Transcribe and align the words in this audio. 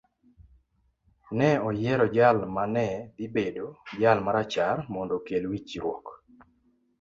Ne 1.37 1.49
oyiero 1.67 2.05
jal 2.15 2.37
ma 2.55 2.63
ne 2.75 2.87
dhi 3.15 3.25
bedo 3.35 3.67
jal 4.01 4.17
ma 4.25 4.31
rachar 4.37 4.77
mondo 4.93 5.13
okel 5.19 5.43
winjruok. 5.51 6.05